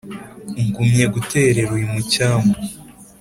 Ngumye 0.65 1.05
guterera 1.13 1.69
uyu 1.75 1.87
mucyamu 1.93 2.53